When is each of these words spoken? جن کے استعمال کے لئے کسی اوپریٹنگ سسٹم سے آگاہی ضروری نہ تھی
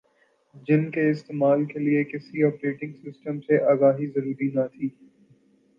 جن 0.67 0.89
کے 0.91 1.09
استعمال 1.09 1.65
کے 1.65 1.79
لئے 1.79 2.03
کسی 2.05 2.43
اوپریٹنگ 2.43 2.93
سسٹم 3.03 3.39
سے 3.41 3.61
آگاہی 3.71 4.07
ضروری 4.09 4.49
نہ 4.51 4.67
تھی 4.73 4.89